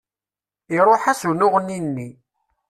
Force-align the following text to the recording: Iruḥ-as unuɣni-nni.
Iruḥ-as 0.77 1.21
unuɣni-nni. 1.29 2.09